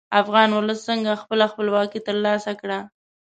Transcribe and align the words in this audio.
افغان 0.21 0.49
ولس 0.53 0.79
څنګه 0.89 1.19
خپله 1.21 1.45
خپلواکي 1.51 1.99
تر 2.07 2.15
لاسه 2.25 2.51
کړه. 2.61 2.79